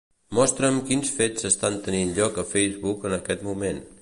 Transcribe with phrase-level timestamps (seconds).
[0.37, 3.89] Mostra'm quins fets estan tenint lloc a Facebook en aquest moment.